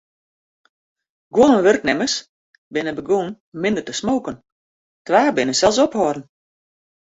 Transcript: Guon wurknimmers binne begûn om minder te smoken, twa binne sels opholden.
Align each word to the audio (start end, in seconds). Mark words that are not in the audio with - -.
Guon 1.35 1.53
wurknimmers 1.65 2.15
binne 2.73 2.91
begûn 2.97 3.27
om 3.31 3.37
minder 3.61 3.85
te 3.85 3.93
smoken, 4.01 4.35
twa 5.05 5.21
binne 5.35 5.53
sels 5.59 5.77
opholden. 5.85 6.23